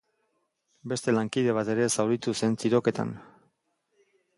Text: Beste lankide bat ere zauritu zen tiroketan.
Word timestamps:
Beste 0.93 1.15
lankide 1.17 1.55
bat 1.59 1.71
ere 1.75 1.87
zauritu 1.97 2.37
zen 2.43 2.59
tiroketan. 2.65 3.17